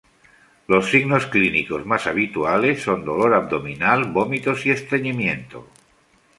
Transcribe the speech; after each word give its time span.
Los 0.67 0.89
signos 0.89 1.27
clínicos 1.27 1.85
más 1.85 2.07
habituales 2.07 2.81
son 2.81 3.05
dolor 3.05 3.35
abdominal, 3.35 4.05
vómitos 4.11 4.65
y 4.65 4.71
estreñimiento. 4.71 5.67